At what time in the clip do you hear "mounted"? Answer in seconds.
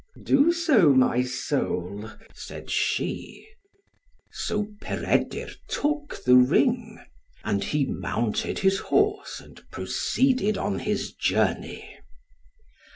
7.85-8.57